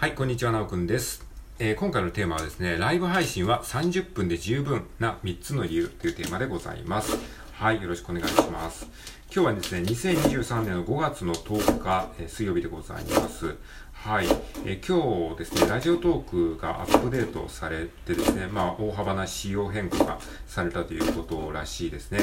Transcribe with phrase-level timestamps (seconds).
[0.00, 1.26] はい、こんにちは、なおくんです。
[1.58, 7.18] えー、今回のテーマはですね、ライブ配信は30分で十分な3つの理由というテーマでございます。
[7.54, 8.86] はい、よろしくお願いします。
[9.34, 13.56] 今日はですね、2023年の5月の10日、えー、水曜日でございます。
[13.92, 14.26] はい、
[14.64, 22.20] えー、今日ですね、ラジオトークがアップデートされてですね、まあ、大幅な仕様変更がされたということらしいですね。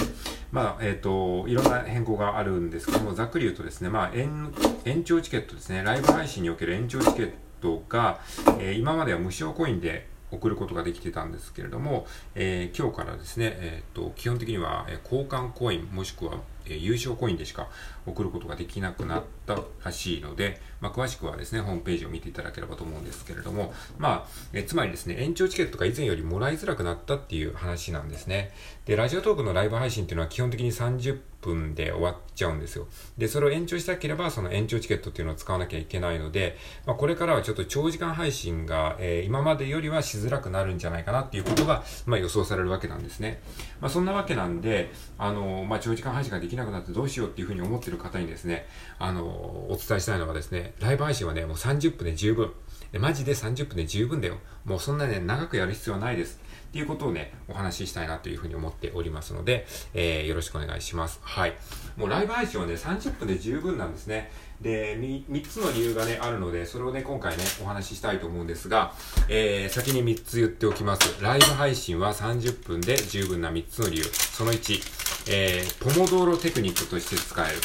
[0.50, 4.54] まあ、えっ、ー、と、いろんな変更があるんですけども、ざっくり言うとですね、まあ、延
[4.86, 8.20] 延長チケットですね、ライブ配信における延長チケットとか、
[8.60, 16.38] えー、今までは無償コインで送ることができてたんですけれども、えー、今日からですね、えーと、基本的には、交換コインもしくは、
[16.68, 17.70] え、優勝コインでしか
[18.06, 28.52] 送ることができなくなったらしいので、まあ、詳しくはですね、ホームページを見ていただければと思うんですけれども、まあ、えつまりですね、延長チケットが以前よりもらいづらくなったっていう話なんですね。
[28.86, 32.88] で、ラジオトークのライブ配信っていうのは基本的に30分で終わっちゃうんですよ。
[33.18, 43.42] で、それを延長したければ、その延長チケットっていうのを使わなきゃいけないので、まあ、これからはちょっと長時間配信が、えー、今までよりはしづらくなるんじゃないかなっていうことが、まあ、予想されるわけなんですね。
[43.80, 48.68] まあ、そんなわけなんで、あの、まあ、長時間配信ができなくなってどうしようっていうふうに思ってる方にですね、
[49.00, 52.52] あの、お伝えしたいのはですね、ライブ配信はね、もう30分で十分。
[53.00, 54.38] マジで30分で十分だよ。
[54.64, 56.40] もうそんなね、長くやる必要はないです。
[56.76, 61.22] っていうことをね、お話ししたいなというふうに思っておりますので、えー、よろしくお願いします。
[61.24, 61.54] はい。
[61.96, 64.30] もうライブ配信はね、30分で十分なんですね。
[64.60, 68.92] で、3つの理由がね、あるので、それをね、今回ね、お話ししたいと思うんですが、
[69.30, 71.24] えー、先に3つ言っておきます。
[71.24, 74.04] ライブ配信は30分で十分な3つの理由。
[74.04, 77.58] その1、えー、ポモドーロテクニックとして使える。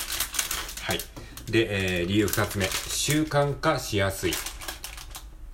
[0.83, 0.98] はい。
[1.50, 4.34] で、えー、理由2つ目、習慣化しやすい。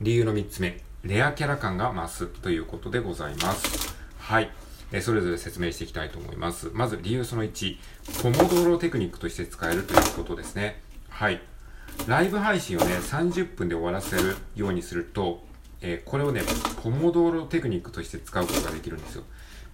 [0.03, 3.97] 理由の3つ目、レアキャラ感が増すということでございます。
[4.19, 4.51] はい。
[4.91, 6.71] えそれぞれ説明していきたいと思います。
[6.73, 7.77] まず理由その1、
[8.23, 10.83] ポモドーロテクニックとして使えるということですね。
[11.09, 11.41] はい。
[12.09, 15.45] ライブ配信をね、30分で終わらせるようにすると、
[15.81, 16.43] えー、これをね、
[16.83, 19.23] ポモドーロテクニックとして使うことができるんですよ。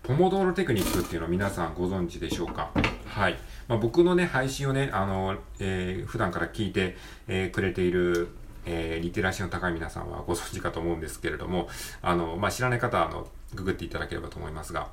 [0.02, 2.72] ポモドーロテクニックっていうのは皆さんご存知でしょうか？
[3.06, 3.38] はい。
[3.68, 8.28] まあ、僕のね、配信をね、あの、えー、普段から聞いて、えー、くれている
[8.64, 11.68] えー、リテラシーの高い皆さんはご存知かと思うんですけれども、
[12.00, 14.88] あの、まあ、知らない方は、あの、ググっていただければと思いますが、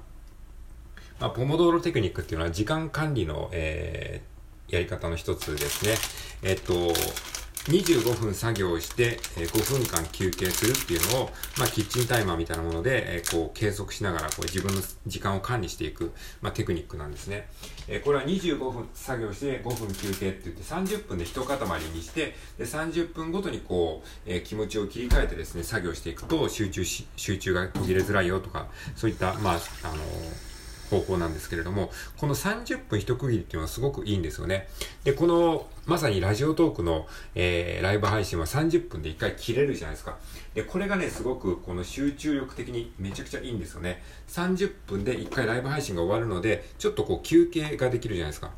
[1.19, 5.95] まあ、ポモドーロテクニックっていうのは時間管理の、えー、やり方の一つですね。
[6.49, 6.93] えっと、
[7.65, 17.49] 25分作業して、え5分間休憩するっていうのを、まあ、キッチンタイマーみたいなもので、えこう、計測しながら、こう、自分の時間を管理していく、まあ、テクニックなんですね。
[17.87, 21.57] えこれは25分作業して5分休憩って言って、30分で一塊
[21.93, 29.53] にして、で、30分ごとにこう、え気持ちを切り替えてですね、作業していくと、集中し、集中が途切れづらいよとか、そういった、まあ、
[29.83, 30.49] あのー
[30.89, 34.67] 方法なんですけれども、この30分一区切りっていうのはすごくいいんですよね。
[35.03, 40.19] で、この、まさにラジオトークの、えー、ライブ配信は30分で1回切れるじゃないですか。
[40.53, 44.03] で、これがね、すごくこの集中力的にめちゃくちゃいいんですよね。
[44.27, 48.51] 30分で1回ライブ配信が終わるので、ちょっとこう休憩ができるじゃないですか。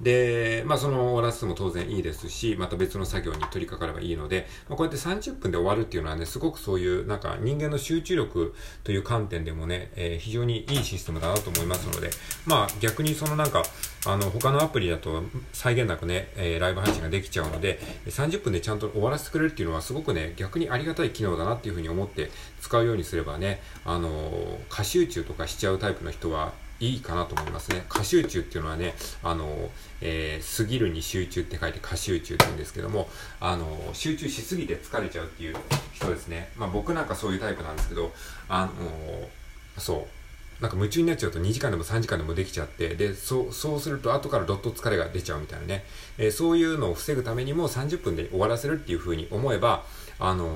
[0.00, 12.10] で、まあその終わらせても当然いいですし、また別の作業に取り掛かればいいので、まあ、こうやって30分で終わるっていうのはね、すごくそういうなんか人間の集中力という観点でもね、えー、非常にいいシステムだなと思いますので、
[12.46, 13.62] まあ逆にそのなんか、
[14.06, 15.22] あの他のアプリだと
[15.52, 22.30] 際限なくね、えー、ライブ配信ができちゃうので、30分でちゃんと終わらせてくれるっていうのはすごくね、逆にありがたい機能だなっていうふうに思って
[22.60, 27.84] 使うようにすればね、あのー、過集中とかしちゃうタイプの人はいいかなと思いますね。
[27.88, 29.70] 過集中っていうのはね、あの、
[30.00, 33.08] えー、過ぎるに集中って書いて過集中って言うんですけども、
[33.40, 35.56] あの、集中しすぎて疲れちゃうっていう
[35.92, 36.50] 人ですね。
[36.56, 38.12] まあ僕なんかそういうタイプなんですけど、
[38.48, 38.72] あの、
[39.78, 40.24] そう。
[40.60, 45.84] なんか夢中になっちゃうと2時間でも3時間でもできちゃって、で、そう、そうすると後からどっと疲れが出ちゃうみたいなね。
[46.16, 49.84] えー、そういうのを防ぐためにも30分で終わらせるっていう風に思えば、
[50.18, 50.50] あのー、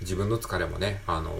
[0.00, 1.32] 自分の疲れもね、あの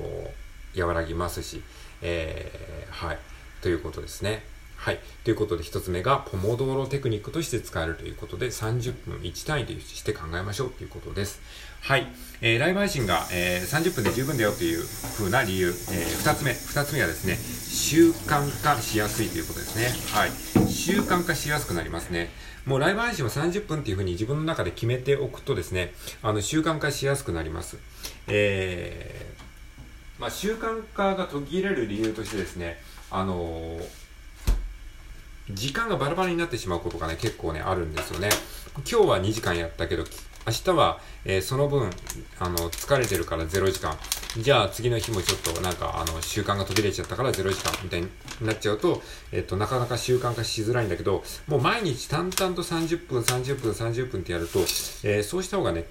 [0.75, 1.63] ー、和らぎますし、
[2.03, 3.19] えー、はい。
[3.61, 4.43] ということですね。
[4.81, 5.01] はい。
[5.25, 11.39] ということで、一つ目が、ポモドーロテクニックとして使えるということで、30分1単位として考えましょうということです。
[11.83, 12.07] はい。
[12.41, 14.83] えー、ライブ配信が、えー、30分で十分だよという
[15.19, 15.69] 風な理由。
[15.69, 16.53] えー、2つ目。
[16.53, 19.91] 2つ目はですね、習慣化しやすいということですね。
[20.15, 20.31] はい。
[20.71, 22.31] 習慣化しやすくなりますね。
[22.65, 25.93] もうライブ配信は30分っていう風に自分の中で決めておくとですね、
[26.23, 27.77] あの、習慣化しやすくなります。
[28.29, 32.79] えー、まあ、習慣化が途切れる理由としてですね、
[33.11, 33.83] あのー、
[35.53, 38.29] 時間がバラバラになってしまうことがね、結構ね、あるんですよね。
[38.77, 40.05] 今日は2時間やったけど、
[40.47, 41.91] 明日は、えー、その分、
[42.39, 43.97] あの、疲れてるから0時間。
[44.39, 48.09] じゃあ次の日もちょっとなんか、あの、習慣が途切れちゃったから0時間みたいに
[48.41, 49.03] なっちゃうと、
[49.33, 54.61] えっ、と、なかなか習慣化しづらいんだけど、もう毎日淡々と30分、30分、30分ってやると、
[55.03, 55.85] えー、そうした方がね、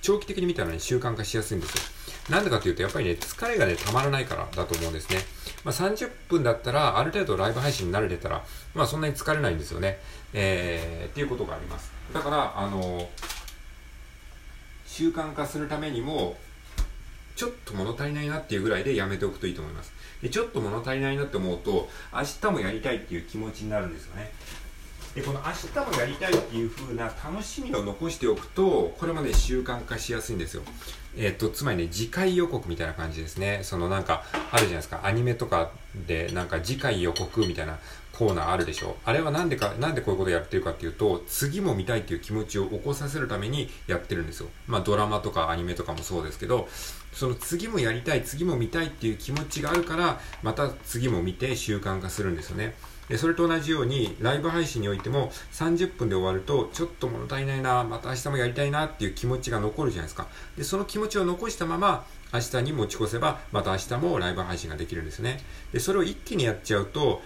[0.00, 1.82] 長期的に見たらね、習慣化しやすいんですよ。
[2.30, 5.18] なんでかというと、やっぱりね、疲れがね、たまらないからだと思うんですね。
[5.64, 9.98] まあ、30分だったら、ある程度ライブ配信に慣れてたら、まあ、そんなに疲れないんですよね。
[10.32, 11.90] えー、っていうことがあります。
[12.12, 13.08] だから、あの
[14.86, 16.36] 習慣化するためにも、
[17.34, 19.92] ちょっと物足りないなっていうぐらいでやめておくといいと思います。
[20.22, 24.30] で、ちょっと物足りないなって思うと、明日もやりたいっていう気持ちになるんですよね。
[25.14, 30.62] で、この明日もやりたいっていう風な楽しみを残しておくと、これもね、習慣化しやすいんですよ。
[31.16, 33.60] えっ、と、つまりね、次回予告みたいな感じですね。
[33.62, 35.00] そのなんか、あるじゃないですか。
[35.04, 35.70] アニメとか
[36.06, 37.78] で、なんか次回予告みたいな
[38.12, 38.96] コーナーあるでしょ。
[39.04, 44.48] あれはなんでか、なんでこういうことやってるかっていうと、次も見たいっていう気持ちを起こさせるためにやってるんですよ。
[44.66, 46.68] まあドラマとかアニメとかもそうですけど、
[47.12, 52.74] その次もやりたい、次も見たいっていう気持ちがあるから、また次も見て習慣化するんですよね。
[53.16, 65.40] それと同じようにライブ配信においても30分で終わるとちょっと物足りないなまた明日もやりたいなっていう気持ちが残るじゃないですかでその気持ちを残したまま明日に持ち越せばまた明日もライブ配信ができるんですね
[65.72, 67.20] でそれを一気にやっちゃうと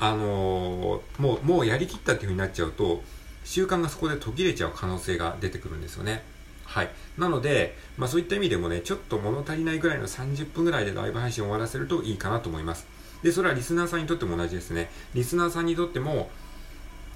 [0.00, 3.02] あのー、もうもうやりきったっていう風になっちゃうと
[3.44, 6.22] 習慣がそこで途切れちゃう可能性が出てくるんですよね
[6.68, 6.90] はい。
[7.16, 12.86] なので、まあそういった意味でもね、ちょっと物足りないぐらいの30分ぐらいでライブ配信を終わらせるといいかなと思います。
[13.22, 14.90] で、それはリスナーさんにとっても同じですね。
[15.14, 16.30] リスナーさんにとっても、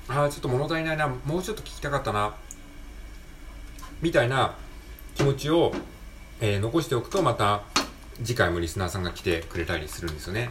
[0.08, 2.34] ああ、ちょっと物足りないな、もうちょっと聞きたかったな、
[4.00, 4.56] みたいな
[5.14, 5.72] 気持ちを、
[6.40, 7.62] えー、残しておくと、また
[8.16, 10.50] 次回もリスナーさんが来てくれたりするんですよね。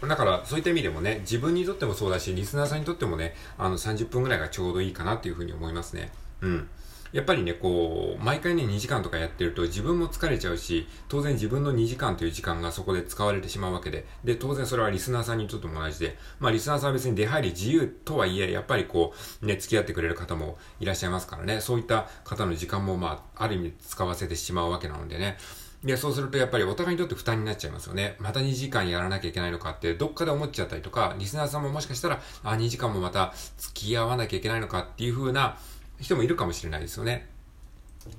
[0.00, 6.10] だから、そういった意味でもね、自分にとってもそうだし、リスナーさんにとってもね、あの30分ぐらいがちょうどいいかなっていうふうに思いますね。
[6.40, 6.68] うん。
[7.12, 25.36] やっぱりね、こう、毎回ね、2時間とかやってると自分も疲れちゃうし、当然自分の2時間という時間がそこで使われてしまうわけで、で、当然それはリスナーさんにとっても同じで、まあリスナーさんは別に出入り自由とはいえ、やっぱりこう、ね、付き合ってくれる方もいらっしゃいますからね、そういった方の時間もまあ、ある意味使わせてしまうわけなのでね、
[25.84, 28.14] で、そうするとやっぱりお互いにとって負担になっちゃいますよね。
[28.20, 35.58] また2時間やらなきゃいけないのかってどっかで思っちゃったりとか、リスナーさんももしかしたら、あ、2時間もまた付き合わなきゃいけないのかっていう風な
[36.00, 37.28] 人もいるかもしれないですよね。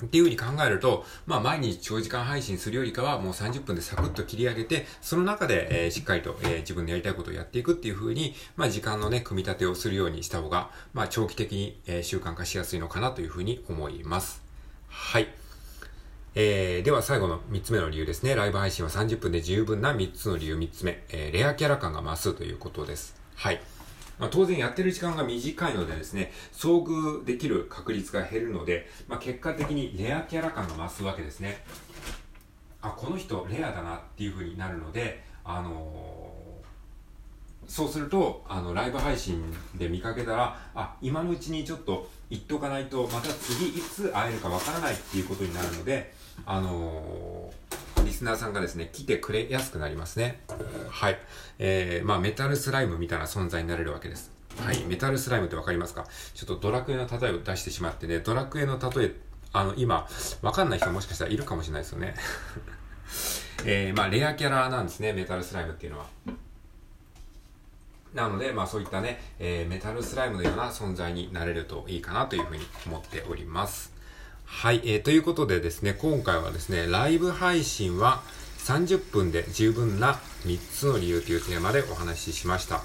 [0.05, 14.41] っていうふうに考えると、まあ毎日長時間配信するよりかはもう30分でサクッと切り上げて、その中で、えー、しっかりと、えー、自分でやりたいことをやっていくっていうふうに、まあ時間のね、組み立てをするようにした方が、まあ長期的に、えー、習慣化しやすいのかなというふうに思います。
[14.87, 15.27] はい。
[16.35, 18.33] えー、では最後の3つ目の理由ですね。
[18.35, 21.03] ライブ配信は30分で十分な3つの理由3つ目。
[21.09, 23.15] えー、レアキャラ感が増すということです。
[23.35, 23.61] はい。
[24.23, 31.61] まあ、当然やってる時間が短いのでですね、遭遇できる確率が減るので、まあ、結果的にレアキャラ感が増すわけですね。
[32.81, 39.43] あ、この人レアだなっていう風になるので、あのー、そうすると、あの、ライブ配信
[39.75, 46.13] で見かけたら、あ、今のうちにちょっと言っとかないと、また次いつ会えるかわからないっていうことになるので、
[46.45, 47.62] あのー
[48.05, 50.41] リスナーさんがですね、来てくれやすくなりますね。
[50.89, 51.19] はい。
[51.59, 54.31] えー、まあ、メタルスライムみたいな存在になれるわけです。
[54.63, 54.83] はい。
[54.85, 56.05] メタルスライムってわかりますか？
[56.33, 59.15] ちょっとドラクエの例えを出してしまってね、ドラクエの例え、
[59.51, 60.07] あの、今、
[60.41, 62.15] わかんない人もしかしたらいるかもしれないですよね。
[63.65, 66.05] えー、まあ、レアキャラなんですね、メタルスライムっていうのは。
[68.13, 73.92] なので、まあそういったね、えー、メタルスライムのような存在になれるといいかなというふうに思っております。
[74.55, 78.23] はい、えー、ということでですね、今回はですね、ライブ配信は
[78.59, 80.13] 30分で十分な
[80.45, 82.81] 3つの理由というテーマでお話ししました。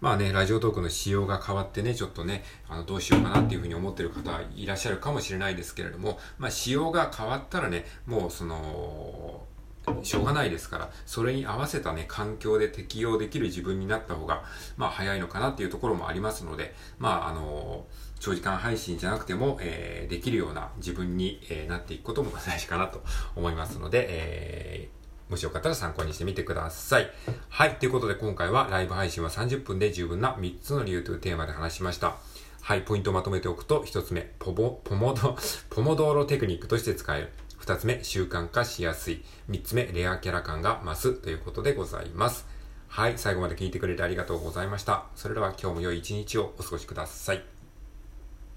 [0.00, 9.44] まあね、ラジオトークの仕様が変わってね、ちょっとね、あの、どうしようかなっていうふうに思ってる方いらっしゃるかもしれないですけれども、まあ仕様が変わったらね、もうその、
[10.02, 14.42] しょうがないですから、それに合わせたね、環境で適用できる自分になった方が、
[14.76, 17.86] まあ早いのかなっていうところもありますので、まああの
[18.20, 23.02] 長時間配信じゃなくても、えー、できるような自分に、えー、なっていくことも大事かなと
[23.34, 27.10] 思いますので、えー、もしよかったら参考にしてみてください。
[27.48, 27.76] はい。
[27.76, 32.16] ということで今回はライブ配信は30分で十分な3つの理由というテーマで話しました。
[32.60, 32.82] はい。
[32.82, 35.36] ポイントをまとめておくと、1つ目、ポモ、ポモド、
[35.68, 37.32] ポモドーロテクニックとして使える。
[37.62, 39.22] 2つ目、習慣化しやすい。
[39.48, 42.46] 3つ目、レアキャラ感が増すということでございます。
[42.88, 43.14] はい。
[43.16, 45.06] 最後まで聞いてくれてありがとうございました。
[45.14, 47.51] それでは今日も良い一日をお過ごしください。